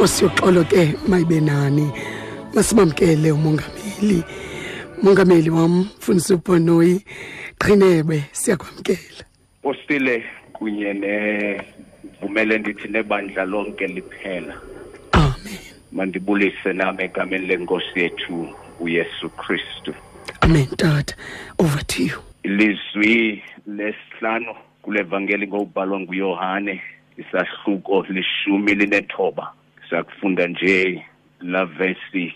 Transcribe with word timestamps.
Nkosi 0.00 0.24
yoxolo 0.24 0.64
ke 0.64 0.94
mayibe 1.08 1.40
nani. 1.40 1.92
Masimamkele 2.54 3.32
umongameli. 3.32 4.24
Mongameli 5.02 5.50
wam 5.50 5.80
mfundisi 5.80 6.34
uPonoyi 6.34 7.04
Qhinebe 7.58 8.24
siyakwamkela. 8.32 9.24
Postile 9.62 10.24
kunye 10.52 10.92
nevumele 10.92 12.58
ndithi 12.58 12.88
nebandla 12.88 13.44
lonke 13.44 13.86
liphela 13.86 14.54
Amen. 15.12 15.58
mandibulise 15.92 16.72
nami 16.72 17.04
egameni 17.04 17.46
lenkosi 17.46 18.00
yethu 18.00 18.48
uYesu 18.80 19.28
Kristu 19.30 19.94
Amen 20.40 20.66
tata. 20.76 21.14
Over 21.58 21.86
to 21.86 22.02
you. 22.02 22.18
ilizwi 22.42 23.42
lesihlanu 23.66 24.54
kule 24.82 25.02
vangeli 25.02 25.46
ngobhalwa 25.46 26.00
nguYohane 26.00 26.82
isahluko 27.18 28.06
lishumi 28.08 28.74
linethoba 28.74 29.52
sakufunda 29.90 30.46
nje 30.46 31.04
la 31.40 31.64
vesi 31.64 32.34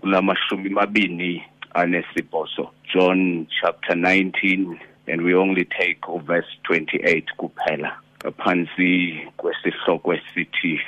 kulamashumi 0.00 0.68
mabini 0.70 1.42
anesibhozo. 1.74 2.70
John 2.94 3.46
chapter 3.60 3.96
19 3.96 4.78
and 5.08 5.22
we 5.22 5.34
only 5.34 5.64
take 5.64 6.00
verse 6.26 6.46
28 6.64 7.24
kuphela. 7.38 7.92
Ngaphansi 8.24 9.20
kwesihloko 9.36 10.14
esithi 10.14 10.80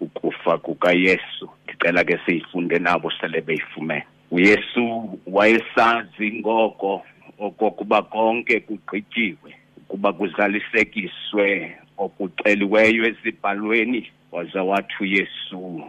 ukufa 0.00 0.58
kukaYesu. 0.58 1.50
Ndicela 1.64 2.04
ke 2.04 2.18
siyifunde 2.26 2.78
nabo 2.78 3.10
sele 3.10 3.40
beyifumene. 3.40 4.04
uYesu 4.30 5.18
wayesazi 5.26 6.32
ngoko 6.32 7.02
okokuba 7.38 8.02
konke 8.02 8.60
kugqityiwe 8.60 9.54
ukuba 9.76 10.12
kuzalisekiswe 10.12 11.76
okuceliweyo 11.98 13.04
ezibhalweni 13.06 14.10
waza 14.32 14.62
wathi 14.62 14.94
uYesu 15.00 15.82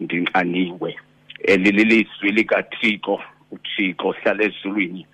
ndinxaniwe 0.00 0.96
eli 1.44 1.70
lilizwi 1.70 2.30
likaThixo 2.32 3.20
uThixo 3.50 4.10
hlala 4.10 4.44
ezulwini 4.44 5.06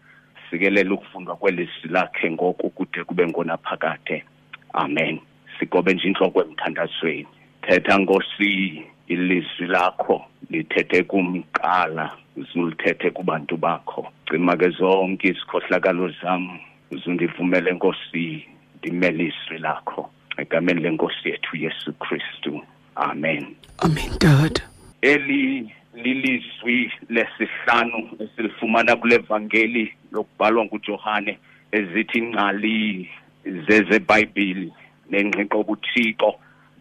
sikelela 0.51 0.95
ukufundwa 0.95 1.37
kwelizwi 1.37 1.89
lakhe 1.91 2.31
ngoku 2.31 2.71
kude 2.71 3.05
kube 3.05 3.27
ngonaphakade 3.27 4.25
amen. 4.73 5.21
Sigobe 5.59 5.95
nje 5.95 6.09
inhloko 6.09 6.43
emthandazweni. 6.43 7.27
Thetha 7.63 7.99
nkosi 7.99 8.83
ilizwi 9.09 9.67
lakho 9.67 10.25
lithethe 10.51 11.03
kumqala 11.03 12.17
uzulithethe 12.37 13.11
kubantu 13.11 13.57
bakho. 13.57 14.09
Cima 14.29 14.57
ke 14.57 14.69
zonke 14.69 15.29
izikhohlakalo 15.29 16.09
zam 16.23 16.59
uzundivumele 16.91 17.73
nkosi 17.73 18.47
ndimele 18.79 19.25
izwi 19.25 19.59
lakho. 19.59 20.11
Egameni 20.37 20.81
lenkosi 20.81 21.29
yethu 21.29 21.57
Yesu 21.57 21.93
Kristu. 21.93 22.63
Amen. 22.97 23.57
Amen 23.79 24.19
tata. 24.19 24.63
eli 25.03 25.71
lilizwi 25.95 26.93
lesihlanu 27.09 28.11
esilifumana 28.21 28.97
kule 28.97 29.19
vangeli 29.19 29.95
lokubhalwa 30.13 30.65
nguJohane 30.65 31.39
ezithi 31.73 32.19
ingcali 32.19 33.09
zezebhayibhili 33.45 34.73
nengqiqo 35.11 35.61
ubuthixo 35.61 36.35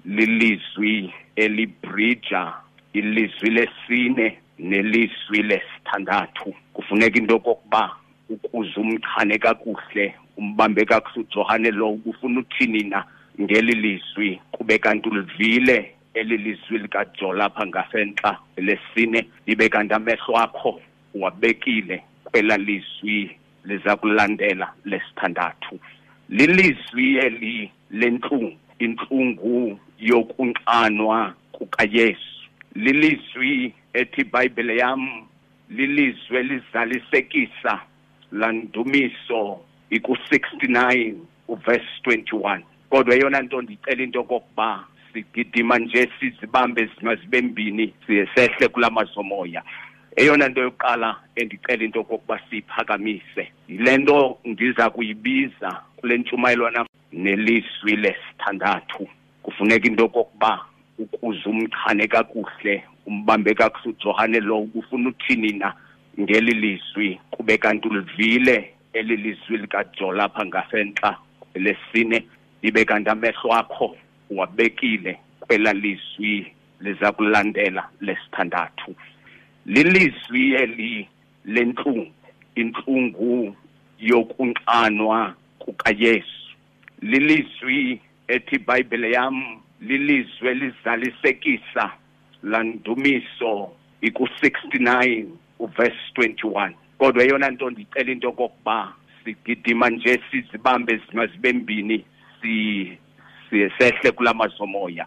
lilizwi 0.05 1.13
elibridja 1.35 2.53
ilizwi 2.93 3.49
lesine 3.49 4.37
nelizwi 4.59 5.43
lesithandathu. 5.43 6.53
Kufuneka 6.73 7.19
into 7.19 7.39
kokuba 7.39 7.95
ukuze 8.29 8.79
umchane 8.79 9.37
kakuhle 9.37 10.15
umbambe 10.37 10.85
kakuhle 10.85 11.25
uJohane 11.25 11.71
lo 11.71 11.89
ufuna 12.05 12.39
uthini 12.39 12.83
na? 12.83 13.03
Ngeli 13.41 13.73
lizwi 13.73 14.41
kube 14.51 14.77
kanti 14.77 15.09
ulivile 15.09 15.95
eli 16.13 16.37
lizwi 16.37 16.77
likaJo 16.77 17.33
lapha 17.33 17.67
ngasentla 17.67 18.37
lesine 18.57 19.27
libe 19.47 19.69
kanti 19.69 19.93
amehlo 19.93 20.37
akho 20.37 20.81
wabekile 21.13 22.03
kwela 22.23 22.57
lizwi 22.57 23.37
liza 23.65 23.95
kulandela 23.95 24.73
lesithandathu. 24.85 25.79
Lilizwi 26.29 27.17
eli 27.17 27.71
lenhlungu 27.91 28.57
inhlungu 28.79 29.79
yokunxanwa 29.99 31.33
kukaYesu. 31.51 32.49
Lilizwi 32.75 33.73
ethi 33.93 34.21
iBhayibhile 34.21 34.77
yam 34.77 35.23
lilizwi 35.69 36.37
elizalisekisa 36.37 37.81
landumiso 38.31 39.59
iku69 39.91 41.13
uverse 41.47 41.87
21 42.05 42.61
kodwa 42.91 43.15
eyona 43.15 43.41
nto 43.41 43.61
ndicela 43.61 44.03
into 44.03 44.19
okokuba 44.19 44.85
sigidima 45.13 45.79
nje 45.79 46.09
sizibambe 46.19 46.89
zingazibe 46.91 47.41
mbini 47.41 47.93
sehle 48.35 48.67
kulamazomoya 48.67 49.63
eyona 50.15 50.47
nto 50.47 50.61
yokuqala 50.61 51.15
endicela 51.35 51.83
into 51.83 51.99
okokuba 51.99 52.39
siyiphakamise 52.49 53.51
yile 53.67 53.97
nto 53.97 54.39
ndiza 54.45 54.89
kuyibiza 54.89 55.81
kule 55.95 56.17
ntshumayelwana 56.17 56.85
nelizwi 57.11 57.95
lesithandathu. 57.95 59.07
Kufuneka 59.43 59.87
into 59.87 60.09
kokuba 60.09 60.65
ukuze 60.97 61.49
umchane 61.49 62.07
kakuhle 62.07 62.83
umbambe 63.05 63.53
kakuhle 63.53 63.89
uJohane 63.89 64.39
lo 64.39 64.67
ufuna 64.75 65.09
uthini 65.09 65.51
na 65.53 65.73
ngeli 66.19 66.53
lizwi 66.53 67.19
kube 67.31 67.57
kanti 67.57 67.87
ulivile 67.87 68.73
eli 68.93 69.17
lizwi 69.17 69.57
likajola 69.57 70.17
lapha 70.17 70.45
ngasentla 70.45 71.17
lesine 71.55 72.23
libe 72.61 72.85
kanti 72.85 73.09
amehlo 73.09 73.53
akho 73.53 73.97
wabekile 74.29 75.19
kwela 75.39 75.73
lizwi 75.73 76.53
liza 76.81 77.11
kulandela 77.11 77.89
lesithandathu. 78.01 78.95
Lilizwi 79.65 80.53
eli 80.53 81.07
lenhlungu 81.45 82.11
inhlungu 82.55 83.55
yokunxanwa 83.99 85.35
kukaYesu. 85.59 86.55
Lilizwi 87.01 88.01
ethi 88.27 88.55
iBhayibhile 88.55 89.11
yam 89.11 89.61
lilizwi 89.81 90.47
elizalisekisa 90.47 91.91
landumiso 92.43 93.71
iku69 94.01 95.25
uverse 95.59 95.97
21 96.15 96.71
kodwa 96.97 97.23
eyona 97.23 97.49
nto 97.49 97.69
ndicela 97.69 98.11
into 98.11 98.31
kokuba 98.31 98.93
sigidima 99.23 99.89
nje 99.89 100.21
sizibambe 100.31 101.01
zingazibe 101.09 101.53
mbini. 101.53 102.05
Si 102.41 102.97
siyesehle 103.49 104.11
kulamazomoya 104.11 105.05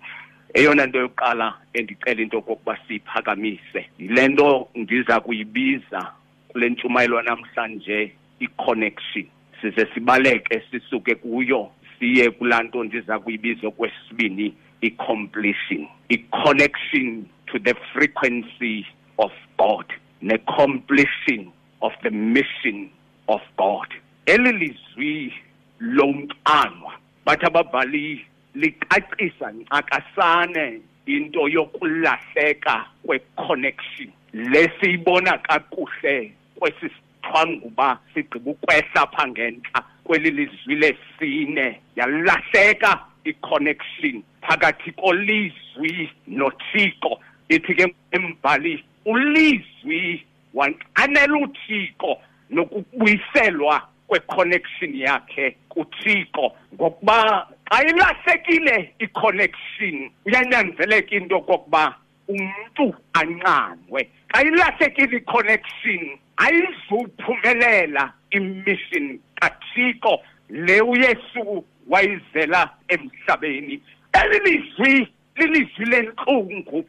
eyona 0.55 0.87
nto 0.87 0.99
yokuqala 0.99 1.55
endicela 1.73 2.23
into 2.23 2.43
kokuba 2.43 2.79
siyiphakamise 2.89 3.91
yile 3.99 4.29
nto 4.29 4.69
ndiza 4.75 5.21
kuyibiza 5.21 6.13
kule 6.49 6.69
ntshumayelo 6.69 7.23
namhlanje 7.23 8.13
i-connection. 8.41 9.27
Size 9.61 9.87
sibaleke 9.95 10.63
sisuke 10.71 11.15
kuyo 11.15 11.71
siye 11.99 12.31
kulaa 12.31 12.63
nto 12.63 12.85
ndiza 12.85 13.19
kuyibiza 13.19 13.71
kwesibini 13.71 14.55
i-completion. 14.81 15.89
I-connection 16.09 17.27
to 17.47 17.59
the 17.59 17.75
frequency 17.93 18.87
of 19.19 19.33
god 19.59 19.87
ne-completion 20.23 21.53
of 21.83 21.93
the 22.03 22.11
mission 22.11 22.91
of 23.29 23.41
god. 23.57 23.89
Eli 24.27 24.53
lizwi 24.53 25.35
lomqanwa 25.81 26.93
bathi 27.25 27.47
ababhali 27.47 28.27
licacisa 28.55 29.53
ncakasane 29.53 30.81
into 31.07 31.49
yokulahleka 31.49 32.85
kwe-connection. 33.07 34.11
Lesiyibona 34.33 35.39
kakuhle 35.39 36.33
kwesi 36.59 36.91
sithwanguba 36.91 37.99
sigqiba 38.15 38.51
ukwehla 38.51 39.07
pha 39.07 39.29
ngentla 39.29 39.85
kweli 40.05 40.31
lizwi 40.31 40.75
lesine. 40.75 41.81
Yalahleka 41.97 43.01
i-connection 43.25 44.23
phakathi 44.43 44.93
kolizwi 44.93 46.11
nothixo. 46.27 47.21
Ithi 47.49 47.75
ke 47.75 47.95
embhali 48.13 48.85
ulizwi 49.05 50.25
wanqanela 50.55 51.37
uthixo 51.37 52.19
nokubuyiselwa 52.51 53.89
kweconnection 54.09 54.95
yakhe 54.95 55.57
kuthixo 55.69 56.53
ngokuba 56.75 57.47
xa 57.71 57.83
ilahlekile 57.83 58.95
iconnection. 58.99 60.11
Uyanyanzeleka 60.27 61.17
into 61.17 61.41
kokuba 61.41 61.95
umntu 62.29 62.95
anqanwe 63.13 64.09
xa 64.33 64.43
ilahlekile 64.43 65.17
iconnection 65.17 66.19
ayizuphumelela 66.37 68.13
imission 68.31 69.19
kathixo 69.41 70.21
le 70.51 70.81
uyesu 70.81 71.65
wayizela 71.89 72.71
emhlabeni. 72.89 73.81
Elilizwi 74.13 75.09
lilizwi 75.37 75.85
lenhlungu 75.85 76.85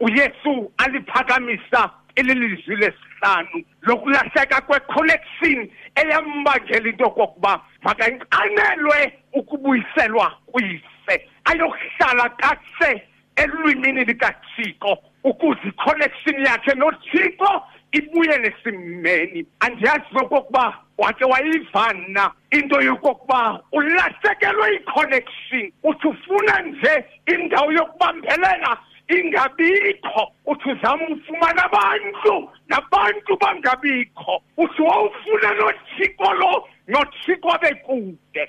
uyesu 0.00 0.72
aliphakamisa 0.78 1.90
ililizwi 2.16 2.76
lesihlanu 2.76 3.64
lokulahleka 3.82 4.60
kweconnection 4.60 5.70
eyambangela 5.94 6.88
into 6.88 7.10
kokuba 7.10 7.60
makanqanelwe 7.82 9.12
ukubuyiselwa 9.32 10.32
kuyise. 10.46 11.28
Ayokuhlala 11.44 12.28
kakuhle 12.28 13.02
elwimini 13.36 14.04
likathixo 14.04 14.98
ukuze 15.24 15.68
iconnection 15.68 16.44
yakhe 16.44 16.74
nothixo 16.74 17.62
ibuye 17.92 18.38
nesimeni. 18.38 19.46
Andiyazi 19.60 20.04
nokokuba 20.12 20.78
wake 20.98 21.24
wayivana 21.24 22.30
into 22.50 22.80
yokokuba 22.80 23.60
ulahlekelwe 23.72 24.74
iconnection 24.74 25.72
uthi 25.82 26.08
ufuna 26.08 26.60
nje 26.62 27.04
indawo 27.26 27.72
yokubambelela 27.72 28.78
ingabikho 29.18 30.32
uthi 30.46 30.70
uzama 30.70 31.04
ufumana 31.08 31.64
abantu 31.64 32.50
nabantu 32.68 33.36
bangabikho. 33.40 34.42
Uthi 34.56 34.82
wawufuna 34.82 35.50
nothixo 35.54 36.32
lo 36.40 36.68
nothixo 36.88 37.58
bekude 37.62 38.48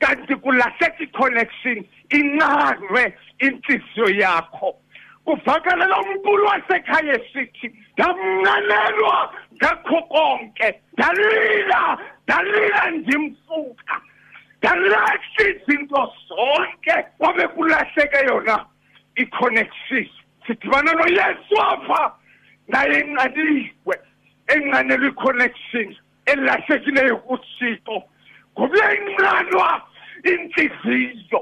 kanti 0.00 0.34
kulahleka 0.36 1.02
iconnection 1.02 1.84
inqanwe 2.10 3.14
inhliziyo 3.38 4.08
yakho. 4.20 4.76
Kuvakala 5.24 5.86
lo 5.86 6.02
mqulu 6.02 6.44
wasekhaya 6.46 7.14
esithi 7.20 7.72
ndamnqanelwa 7.92 9.32
ngakho 9.56 10.02
konke 10.02 10.80
ndalila 10.92 11.98
ndalila 12.24 12.90
ndimfuka 12.90 13.96
ndalahla 14.58 15.42
izinto 15.48 16.12
zonke 16.28 16.94
kwabe 17.18 17.48
kulahleke 17.48 18.24
yona. 18.28 18.66
Iconnection 19.18 20.06
sidibana 20.46 20.92
noyesu 20.92 21.56
apha. 21.60 22.14
Naye 22.68 23.00
enqaniwe 23.00 23.96
enqanelwe 24.48 25.08
iconnection 25.08 25.96
elahlekileyo 26.26 27.16
kuthixo. 27.16 28.02
Ngoba 28.52 28.74
uyayinqanwa 28.74 29.82
intliziyo 30.24 31.40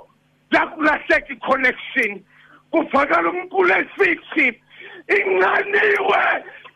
yakulahleka 0.51 1.33
iconnection. 1.33 2.23
Kuvakala 2.71 3.31
umqulu 3.31 3.73
esithi 3.81 4.47
inqaniwe 5.17 6.23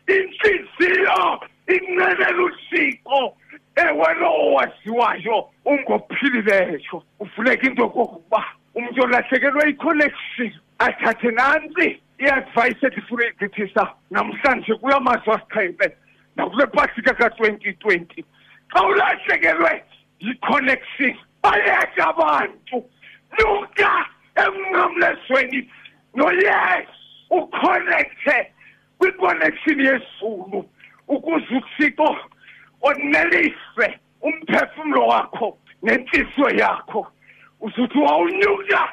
inhliziyo 0.07 1.39
inqenela 1.67 2.43
uthixo. 2.43 3.33
Ewe 3.75 4.13
lowo 4.19 4.53
waziwayo 4.53 5.49
ungophilileyo. 5.65 7.03
Uvuleka 7.19 7.67
into 7.67 7.89
kokuba 7.89 8.43
umntu 8.75 9.03
olahlekelwe 9.03 9.69
iconnection 9.69 10.51
athathe 10.79 11.31
nantsi 11.31 12.01
i-advice 12.19 12.85
endifuna 12.87 13.23
uyigqithisa 13.23 13.83
namhlanje 14.11 14.73
kula 14.75 14.99
mazwi 14.99 15.33
asixhenxe 15.33 15.95
nakule 16.35 16.65
pasika 16.67 17.13
ka-twenty 17.13 17.73
twenty. 17.73 18.25
Xa 18.73 18.83
ulahlekelwe 18.87 19.83
yi-connection 20.19 21.15
bayeka 21.43 22.07
abantu. 22.09 22.83
Luka 23.39 23.91
emnqamlezweni. 24.35 25.69
Noyesu 26.15 26.91
uconnecte 27.29 28.51
kwi-connection 28.97 29.79
yezulu 29.79 30.69
ukuze 31.07 31.55
uthixo 31.55 32.17
oneliswe 32.81 33.99
umphefumlo 34.21 35.07
wakho 35.07 35.57
nenhliziyo 35.83 36.49
yakho. 36.49 37.07
Uzuthi 37.61 37.97
wawunyuka. 37.97 38.89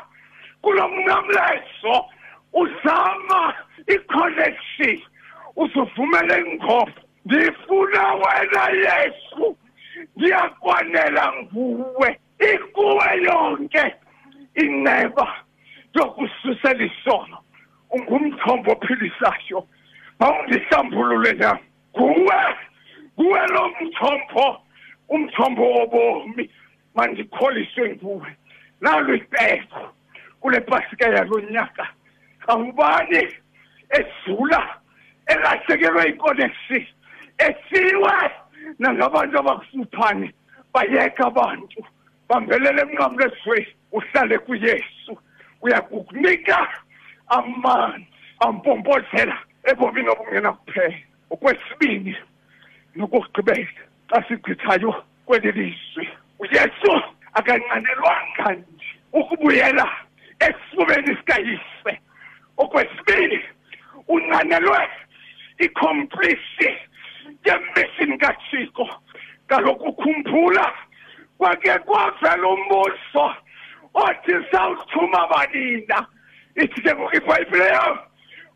Kulo 0.63 0.89
mnqamlezo 0.89 2.05
uzama 2.53 3.55
i-connection 3.87 5.01
uzuvumela 5.57 6.39
ingqobo 6.39 6.93
ndifuna 7.25 8.15
wena 8.15 8.63
yesu 8.85 9.57
ndiyakwanela 10.17 11.33
nguwe 11.43 12.19
ikuwe 12.55 13.23
yonke 13.23 13.95
inceba 14.55 15.27
yokususela 15.95 16.85
isono. 16.85 17.39
Ungumthombo 17.91 18.73
ophilisayo 18.73 19.69
mawundihlambulule 20.21 21.33
nam 21.33 21.59
nguwe 21.99 22.35
nguwe 23.21 23.47
lo 23.47 23.69
mthombo 23.81 24.61
umthombo 25.09 25.63
wobomi 25.71 26.51
mandikholiswe 26.95 27.95
nguwe. 27.97 28.37
Nalo 28.81 29.15
ipeko 29.15 29.95
kule 30.41 30.61
pasika 30.61 31.09
yalo 31.09 31.41
nyaka 31.41 31.89
awubani 32.47 33.29
edlula 33.91 34.77
elahlekelwe 35.27 36.09
iconnection 36.09 36.87
esiwe 37.39 38.13
nangabantu 38.79 39.39
abakusuphane 39.39 40.35
bayeka 40.75 41.27
abantu 41.27 41.81
bambelele 42.29 42.83
emnqamlezweni 42.83 43.75
uhlale 43.93 44.39
kuyesu 44.39 45.13
uyakukunika 45.63 46.69
amanzi 47.29 48.07
ampompozela 48.41 49.39
ebomini 49.71 50.09
obungenakuphela 50.09 50.99
okwesibini 51.31 52.17
nokugqibela 52.97 53.69
xa 54.11 54.19
sigqithayo 54.29 54.93
kweli 55.27 55.53
lizwi 55.53 56.09
uyesu 56.39 56.93
akanqanelwanga 57.35 58.53
nje 58.53 58.99
ukubuyela 59.13 59.87
esifubeni 60.41 61.17
sikayise. 61.17 62.01
Okwesibili 62.57 63.45
unqanelwe 64.09 64.89
icomplisi 65.59 66.69
yemission 67.45 68.19
kathixo. 68.19 68.89
Kaloku 69.47 69.93
khumbula 69.93 70.73
kwake 71.39 71.79
kwavela 71.79 72.49
umbuso 72.49 73.35
othi 73.95 74.33
sawuthuma 74.51 75.27
banina 75.31 76.07
ithi 76.57 76.83
ke 76.83 76.95
ngoku 76.95 77.17
ibhayibhile 77.17 77.67
yam 77.67 77.99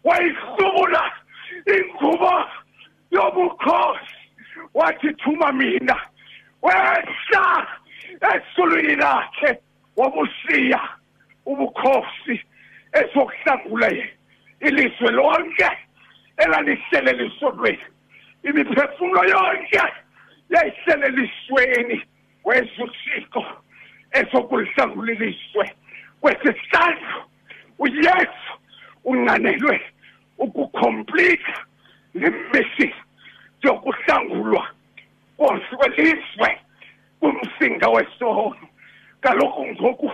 wayihlula 0.04 1.12
ingubo 1.66 2.44
yobukhosi 3.10 4.16
wathi 4.74 5.14
thuma 5.14 5.52
mina 5.52 5.96
wehla! 6.62 7.66
Esulwini 8.20 8.96
lakhe 8.96 9.58
wabushiya 9.96 10.80
ubukhosi 11.46 12.40
esokuhlangula 12.92 13.88
ilizwe 14.60 15.10
lonke 15.10 15.70
elalihlele 16.36 17.12
lisonweni 17.12 17.78
imiphefumulo 18.42 19.24
yonke 19.24 19.82
yayihlele 20.50 21.08
lisweni 21.08 22.02
wezwa 22.44 22.84
uthixo 22.84 23.44
esokulihlangula 24.12 25.12
ilizwe. 25.12 25.72
Kwesihlandlo 26.20 27.24
uyesu 27.78 28.52
unqanelwe 29.04 29.80
ukucomplete 30.38 31.54
lemmission 32.14 32.92
yokuhlangulwa 33.62 34.68
kwelizwe. 35.36 36.60
Kumsinga 37.22 37.88
wesono 37.88 38.56
kaloku 39.20 39.66
ngoku 39.66 40.12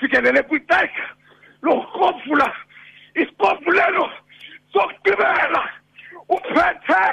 fikelele 0.00 0.42
kwixesha 0.42 1.06
lokufula 1.62 2.52
isikofulelo 3.14 4.10
sokugqibela. 4.72 5.62
Uphethe 6.28 7.04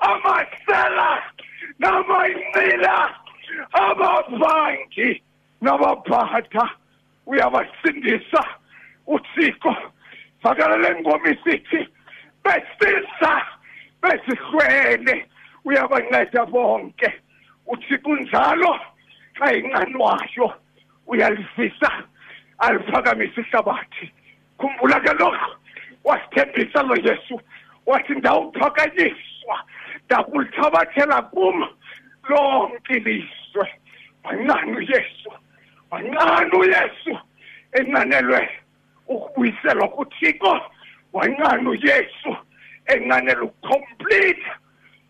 amasela 0.00 1.22
namayinqila 1.78 3.14
ababangi 3.72 5.22
nabaphatha 5.60 6.70
uyabasindisa 7.26 8.44
uthixo. 9.06 9.76
Vakalele 10.42 11.00
ngoma 11.00 11.28
isithi 11.30 11.88
besisa 12.44 13.32
besihlwele. 14.02 15.26
Uyabanceda 15.64 16.46
bonke. 16.46 17.12
Uthixo 17.68 18.08
unjalo 18.10 18.80
xa 19.38 19.52
inqanwayo 19.54 20.52
uyalivisa 21.06 21.90
aliphakamisa 22.58 23.40
ihlabathi. 23.40 24.12
Khumbula 24.58 25.00
ke 25.00 25.12
lokho 25.18 25.50
wasithembisa 26.04 26.82
lo 26.82 26.96
yesu 26.96 27.40
wathi 27.86 28.12
ndawuphakanyiswa 28.14 29.56
ndakulithabathela 30.04 31.22
kum 31.22 31.68
lonke 32.28 32.94
ilizwe. 32.96 33.66
Wancane 34.24 34.76
uyesu? 34.76 35.30
Wancane 35.90 36.56
uyesu? 36.56 37.18
Enqanelwe 37.72 38.48
ukubuyiselwa 39.08 39.88
kuthixo? 39.88 40.60
Wancane 41.12 41.68
uyesu? 41.68 42.36
Enqanelwe 42.86 43.44
ukucomplete 43.44 44.46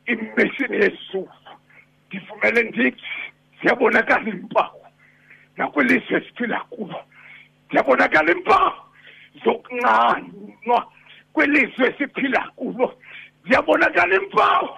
imission 0.06 0.74
yezulu? 0.74 1.47
Ngivumele 2.08 2.62
ndithi 2.62 3.04
ziyabonakala 3.60 4.28
impawu. 4.28 4.86
Nakwilizwe 5.56 6.16
esiphila 6.16 6.60
kulo 6.60 7.00
ziyabonakala 7.70 8.32
impawu. 8.32 8.72
Zokunqanwa 9.44 10.92
kwelizwe 11.32 11.88
esiphila 11.88 12.40
kulo 12.56 12.94
ziyabonakala 13.46 14.14
impawu. 14.16 14.68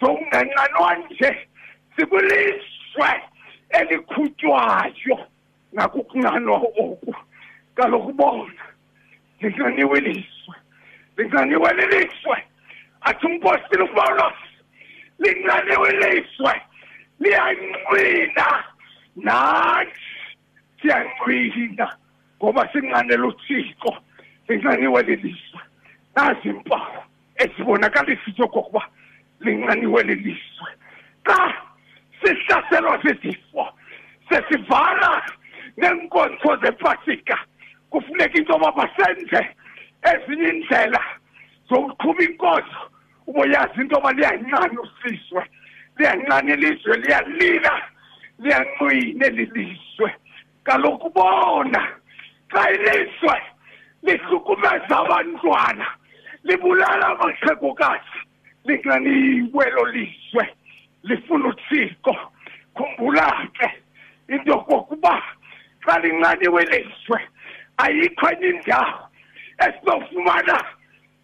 Zokunganqanwa 0.00 0.94
nje. 0.96 1.48
Sikwilizwe 1.96 3.10
elikhutshwayo 3.70 5.18
nakukunqanwa 5.72 6.56
oku. 6.56 7.14
Kaloku 7.74 8.12
bona 8.12 8.62
linqaniwe 9.40 9.98
ilizwe 9.98 10.54
linqaniwe 11.16 11.72
lilizwe 11.74 12.36
athi 13.00 13.26
umpostile 13.26 13.82
upawulos 13.82 14.51
linqaniwe 15.22 15.88
ilizwe 15.94 16.54
liyanqwina 17.20 18.46
nathi 19.16 20.08
siyanqwina 20.80 21.86
ngoba 22.38 22.68
sinqanela 22.72 23.26
uthixo 23.26 23.92
linqaniwe 24.48 25.02
lilizwe 25.02 25.60
nazi 26.16 26.48
impawu 26.48 27.00
ezibonakalisa 27.42 28.26
into 28.26 28.42
yokokuba 28.42 28.82
linqaniwe 29.40 30.02
lilizwe 30.02 30.70
xa 31.26 31.38
sihlaselwa 32.20 32.98
zizifo 33.02 33.64
sesivala 34.28 35.22
neenkonzo 35.76 36.56
zepasika 36.62 37.38
kufuneka 37.90 38.38
into 38.38 38.52
yoba 38.52 38.72
basenze 38.72 39.40
ezinye 40.10 40.48
iindlela 40.48 41.02
zokuqhuba 41.68 42.22
inkonzo 42.24 42.80
uboyazi 43.26 43.80
into 43.80 43.96
yoba 43.96 44.12
liyanqana 44.12 44.80
usizwe 44.80 45.42
liyanqana 45.98 46.54
ilizwe 46.54 46.96
liyalila 46.96 47.82
liyanqwine 48.38 49.28
lilizwe 49.28 50.14
kaloku 50.64 51.10
bona 51.10 51.88
xa 52.52 52.70
ilizwe 52.70 53.36
lihlukumeza 54.02 54.98
abantwana 54.98 55.86
libulala 56.44 57.06
amaxhegokazi 57.06 58.18
linqaniwe 58.64 59.70
lo 59.70 59.84
lizwe 59.84 60.44
lifuna 61.02 61.48
uthixo. 61.48 62.16
Khumbula 62.74 63.48
ke 63.58 63.68
into 64.28 64.50
yokokuba 64.50 65.22
xa 65.84 65.98
linqaniwe 65.98 66.64
lizwe 66.64 67.18
ayikho 67.76 68.30
enye 68.30 68.48
indawo 68.48 69.08
esinofumana 69.58 70.64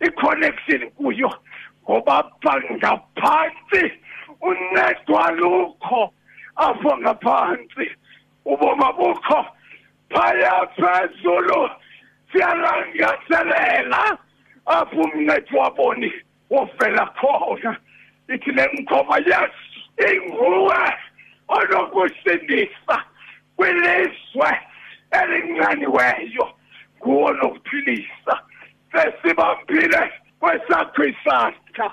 iconnection 0.06 0.90
kuyo. 0.90 1.30
Ngoba 1.88 2.30
pha 2.42 2.60
ngaphantsi 2.70 3.82
uncedo 4.42 5.16
alukho 5.18 6.12
apho 6.56 6.96
ngaphantsi 6.98 7.86
ubomi 8.44 8.88
bukho 8.96 9.46
phaya 10.10 10.68
phezulu 10.76 11.70
siyalangaselela 12.32 14.18
apho 14.66 15.00
umncedi 15.00 15.56
waboni 15.56 16.12
wovela 16.50 17.06
khona. 17.20 17.76
Ithi 18.28 18.50
le 18.52 18.68
mkhoma 18.72 19.16
yes 19.26 19.54
inguwe 20.08 20.76
onokusindisa 21.48 22.96
kwilizwe 23.56 24.50
elinqaniweyo 25.10 26.46
nguwo 26.98 27.32
nokuphilisa. 27.32 28.34
Sesibambile 28.92 30.12
kwesakho 30.40 31.04
isandla 31.04 31.86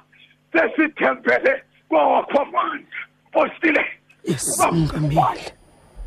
sesithembele 0.54 1.64
kwawakho 1.90 2.40
amandla 2.42 3.00
postile 3.32 3.86
Yes, 4.24 4.58
Mongameli. 4.60 5.52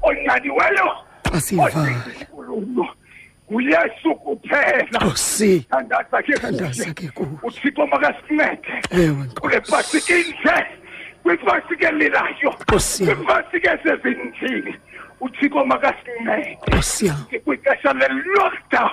onqaniweyo 0.02 0.88
Asivala. 1.32 2.02
onkulumo 2.32 2.88
nguyesu 3.52 4.14
kuphela 4.14 4.98
Nkosi. 5.00 5.60
thandaza 5.70 6.22
ke 6.22 6.32
Thandaza 6.32 6.94
ke 6.94 7.08
kuwe. 7.14 7.28
uthixo 7.42 7.86
makasincede 7.86 8.82
Ewe 8.90 9.24
kule 9.40 9.56
Nkosi. 9.58 9.70
pasika 9.72 10.14
inje 10.16 10.66
kwipasika 11.22 11.88
elilayo 11.88 12.50
Nkosi 12.60 13.04
yam. 13.04 13.16
kwipasika 13.16 13.74
esezindlini 13.74 14.74
uthixo 15.20 15.64
makasincede 15.64 16.58
Nkosi 16.68 17.06
yam. 17.06 17.24
kwixesha 17.44 17.92
le-lockdown 17.92 18.90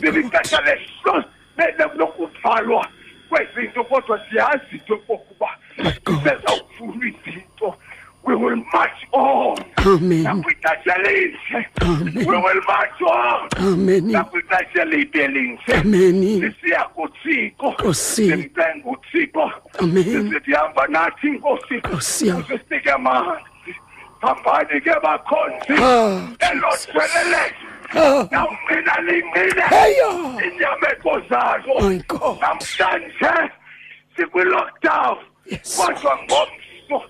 lilixesha 0.00 0.58
leso- 0.60 1.24
le- 1.58 1.74
le- 1.78 1.90
lokuvalwa 1.96 2.86
kwezinto 3.28 3.84
kodwa 3.84 4.20
siyazi 4.30 4.64
into 4.72 4.92
yokokuba 4.94 5.48
My 5.78 5.92
God. 6.04 6.16
sisezawuvula 6.22 7.06
izinto 7.06 7.74
we 8.24 8.34
will 8.34 8.56
march 8.72 9.06
on 9.12 9.56
Amen. 9.76 10.22
nakwixesha 10.22 10.94
elinje 10.96 11.68
Amen. 11.80 12.28
we 12.28 12.36
will 12.36 12.62
march 12.68 13.00
on 13.02 13.48
Amen. 13.58 14.12
nakwixesha 14.12 14.82
elide 14.82 15.24
elinje 15.24 15.72
Amen. 15.74 16.40
sisiya 16.52 16.84
kuthixo 16.84 17.70
Nkosi. 17.70 18.28
simcenga 18.30 18.84
uthixo 18.84 19.50
Amen. 19.78 20.04
sisithi 20.04 20.52
hamba 20.52 20.86
nathi 20.86 21.30
nkosi 21.30 21.74
Nkosi 21.74 22.28
yam. 22.28 22.38
usisike 22.40 22.90
amanzi 22.92 23.74
hambani 24.20 24.80
ke 24.80 24.90
bakhonzi 25.02 25.72
Ah, 25.82 26.28
elodwelele 27.94 28.20
Ah. 28.20 28.28
nawungqina 28.30 28.94
lingqine 29.06 29.62
Heya. 29.68 30.10
inyameko 30.46 31.20
zazo 31.30 31.88
My 31.88 31.98
God. 32.08 32.38
namhlanje 32.40 33.50
sikwi-lockdown 34.16 35.18
Yes. 35.46 35.76
kodwa 35.76 36.18
ngomso 36.24 37.08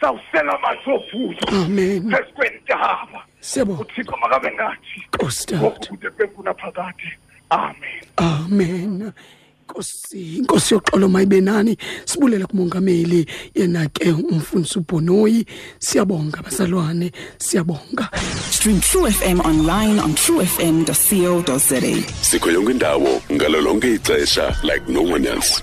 sawusela 0.00 0.52
amanzi 0.54 0.90
ovuzo 0.90 1.46
Amen. 1.64 2.10
phezu 2.10 2.32
kwentaba 2.34 3.24
Siyabonga. 3.40 3.80
uthixo 3.82 4.16
makabe 4.16 4.50
nathi 4.50 5.02
Nkosi 5.14 5.54
ngoku 5.56 5.74
Dade. 5.78 5.88
kude 5.88 6.10
benguna 6.10 6.54
phakathi 6.54 7.12
amen 7.50 8.02
Amen. 8.16 9.12
Nkosi, 9.62 10.36
inkosi 10.36 10.74
yoxolo 10.74 11.08
mayibe 11.08 11.40
nani. 11.40 11.76
Sibulela 12.04 12.46
kumongameli 12.46 13.26
yena 13.54 13.88
ke 13.88 14.10
umfundisi 14.12 14.78
uBonoyi. 14.78 15.46
Siyabonga 15.78 16.42
bazalwane, 16.42 17.12
siyabonga. 17.38 18.10
Stream 18.50 18.80
True 18.80 19.10
FM 19.10 19.40
online 19.40 19.98
on 20.00 20.14
truefm.co.za. 20.14 21.80
sikho 22.22 22.50
yonke 22.50 22.70
indawo 22.72 23.22
ngalo 23.32 23.60
lonke 23.60 23.94
ixesha 23.94 24.56
like 24.62 24.88
no 24.88 25.02
one 25.02 25.26
else 25.26 25.62